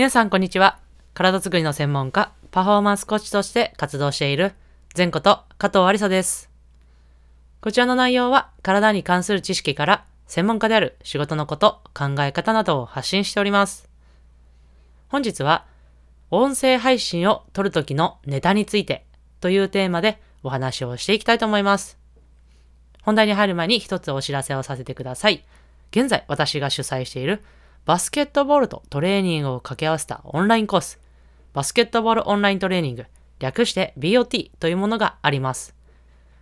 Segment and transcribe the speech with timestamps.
[0.00, 0.78] 皆さんこんにちは。
[1.12, 4.54] 体作りの専門家、パフォーマンスコーチとして活動している、
[4.96, 6.48] 前こと加藤ありさです。
[7.60, 13.90] こちらの内容は、体に関する知識から、専門家である仕事のこと、考え方などを発信しております。
[15.08, 15.66] 本日は、
[16.30, 19.04] 音声配信を撮るときのネタについて
[19.40, 21.98] というテーマでお話をしていきたいと思います。
[23.02, 25.44] 本題に入る前に一つお知らせをさせてください。
[25.90, 27.44] 現在私が主催している
[27.84, 31.00] バスケットボールとトレーニングを掛け合わせたオンラインコース、
[31.52, 33.06] バスケットボールオンライントレーニング、
[33.38, 35.74] 略して BOT というものがあります。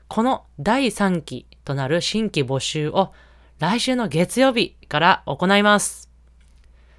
[0.09, 3.13] この第3期となる新規募集を
[3.59, 6.11] 来週の月曜日から行います。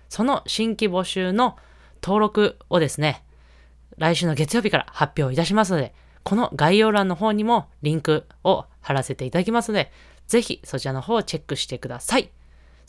[0.09, 1.57] その新規募集の
[2.01, 3.23] 登録をですね、
[3.97, 9.91] 来週の月曜日から発表いたしますので、この概要欄の方にもリンクを貼らせていただきますので、
[10.27, 12.29] ぜひそちらの方をチェックしてください。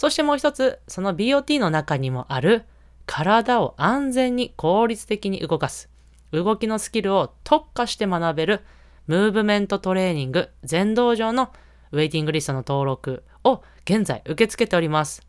[0.01, 2.65] そしてもう一つ、その BOT の中にもある
[3.05, 5.91] 体を安全に効率的に動かす、
[6.33, 8.65] 動きのスキルを特化して学べる
[9.09, 11.53] ムーブメントトレーニング全道場の
[11.92, 15.20] ウェイティングリストの登録を現在受け付けております。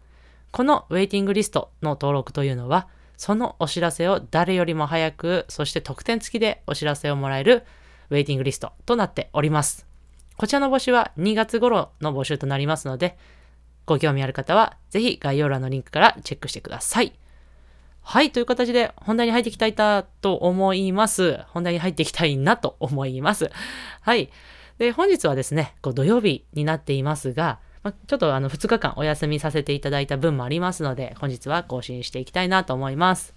[0.51, 7.63] このウェイティングリストの登録というのは、そのお知らせを誰よりも早く、そして特典付きでお知らせをもらえる
[8.09, 9.85] ウェイティングリストとなっております。
[10.37, 13.17] こちらの募集は2月頃の募集となりますので、
[13.85, 17.13] ご興味ある方はぜひ概要欄のリンクからチェックしてください。
[18.03, 21.39] はい、という形で本題に入っていきたいなと思います。
[21.49, 23.51] 本題に入っていきたいなと思います。
[24.01, 24.29] はい。
[24.79, 33.33] で、本日はですね、こう土曜日になっていますが、ま、ちょっとあの2日間お休みさせていただいた分もありますので、本日は更新していきたいなと思います。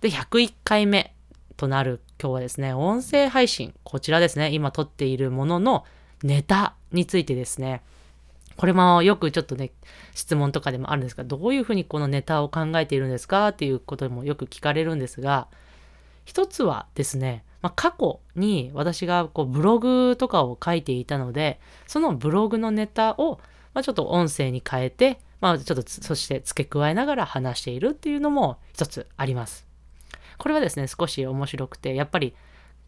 [0.00, 1.14] で、101回目
[1.56, 5.84] となる今日はですね、音声配信、こちらですね、今撮っているものの
[6.22, 7.82] ネタについてですね、
[8.56, 9.72] これもよくちょっとね、
[10.14, 15.48] 質問とかでもあるんですが、どういうふうにこのネタを考えているんですかっていうこともよく聞かれるんですが、
[16.24, 23.40] 一つはですね、まあ、過去に私がこうブログとかを書いていたので、そのブログのネタを、
[23.72, 29.66] まあ、ちょっと音声に変えて、まあ、ちょっとそして付け加えながら話しているっていうのも一つあります。
[30.38, 32.34] これはですね、少し面白くて、やっぱり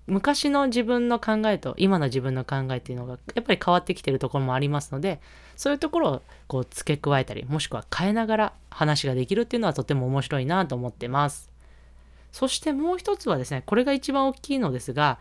[0.06, 5.21] 昔の自分の考えと今の自分の考えっていうのがやっぱり変わってきてるところもありますので
[5.56, 11.50] そういうところをこう付け加えたりもしくは変えながら話ができるっていうのはとても面白いなと思ってます。
[12.31, 15.19] そしてもう一つはですねこれが一番大きいのですが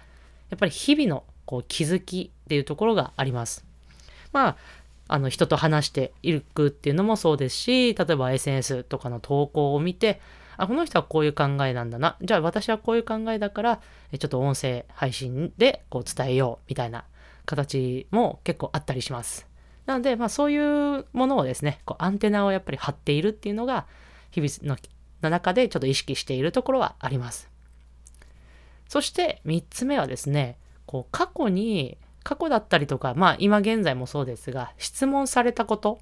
[0.49, 3.65] やっぱり日々のこう気づきっていうところがあります。
[4.33, 4.57] まあ
[5.07, 10.19] あの人と話していくっていうのもそうですし例えば SNS とかの投稿を見て
[10.57, 12.17] あ、この人はこういう考えなんだな。
[12.21, 13.81] じゃあ私はこういう考えだから、
[14.17, 17.05] ちょっと音声配信でこう伝えようみたいな
[17.45, 19.47] 形も結構あったりします。
[19.85, 23.85] なので、まあそういうものをですね、こうアンテナをやっぱり張っているっていうのが、
[24.31, 24.77] 日々
[25.21, 27.49] の中でちょっと意識しているところはあります。
[28.87, 35.99] そして3つ目はですね、こう過去に、過去だったりとか、まあ今現在もそうですが、質問されたこと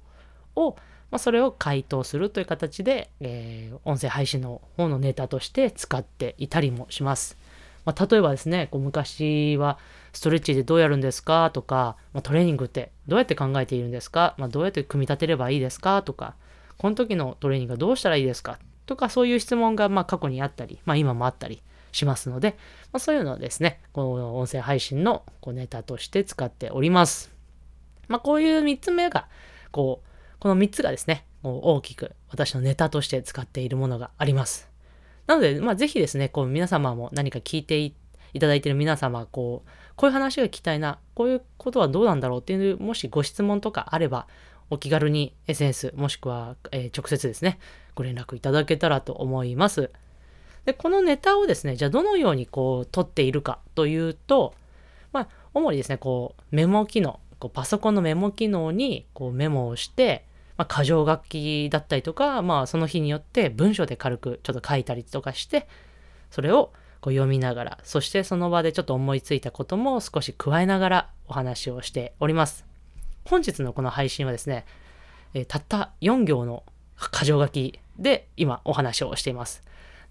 [0.56, 0.76] を
[1.10, 7.36] まあ、それを回答するという形で、えー、音声配信の方のネタとして使っていたりもします。
[7.84, 9.78] まあ、例えばですね、こう昔は
[10.12, 16.34] ストレッチでどうやるんですかとか、まあ、トレーニングってどうやって考えているんですか、まどうやって組み立てればいいですかとか、
[16.78, 22.56] この時のトレーニングはどうしたらいいですかとか、そういう質問がま過去にあったり、ま今もあったりしますので、
[22.92, 27.32] まそういうのをですね、この音声配信のこうネタとして使っております。
[28.08, 29.28] まこういう3つ目が、
[29.70, 30.08] こう、
[30.44, 34.68] この3つがですね、大きく私のネタとして使っているものがあります。
[35.26, 37.94] なので、まあ、ぜひですね、こう皆様も何か聞いてい
[38.38, 44.26] ただいている皆様、こう、こういう話が聞きたいな、こういうことはどうなんだろうっていう、もしご質問とかあれば、
[44.68, 47.58] お気軽に SNS もしくは、えー、直接ですね、
[47.94, 49.92] ご連絡いただけたらと思います。
[50.66, 54.52] で、このネタをですね、じゃあどのようにこう取っているかというと、
[55.10, 65.68] まあ、主にですね、こうメモ機能、こうパソコンのメモ機能にこうメモをして、まあ、箇条書きだったりとか、まあ、その日によって文章で軽くちょっと書いたりとかして、
[66.30, 72.64] それをこう読みながら、そしてその場でちょっと思いついたことも少し加えながらお話をしております。
[73.24, 74.64] 本日のこの配信はですね、
[75.34, 76.62] えー、たった4行の
[77.12, 79.62] 箇条書きで今お話をしています。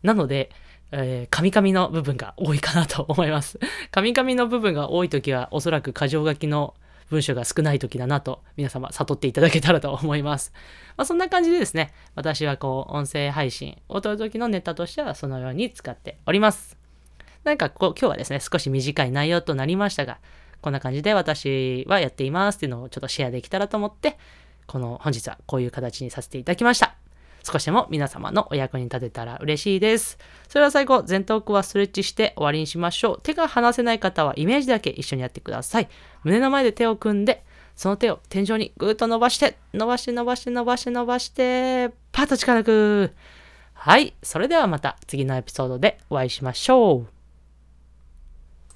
[0.03, 0.51] なので、
[0.91, 3.59] えー、カミカミの部分が多いかなと思います。
[3.89, 6.75] カミカミの部分が多いときはおそらく箇条書きの
[7.13, 10.51] 文章が少ない時だなと皆様悟っていただけたらと思います。
[10.97, 16.77] まあ、そんな感じでですね、私はこう音声配信を撮る時のネタとしてはそのように使っております。
[17.43, 20.19] なんかこう今日はですね、少し短い内容となりましたが、
[20.61, 24.17] こんな感じで私はやっていますっていうのをちょっとシェアできたらと思って、
[24.65, 27.02] この本日はこういう形にさせていただきました。
[27.43, 30.17] 少しでも皆様のお役に立てたら嬉しいです。
[30.47, 33.19] それでは最後、前頭腔はストレッチして終わりにしましょう。
[33.21, 35.89] 手が離せない方はイメージだけ一緒にやってください。
[36.23, 37.43] 胸の前で手を組んで、
[37.75, 43.13] その手を天井にぐーっと伸ばして、伸ばして伸ばして伸ばして伸ばして、パッと力抜く。
[43.73, 44.13] はい。
[44.23, 47.22] それではまた次のエピソードでお会いしましょう。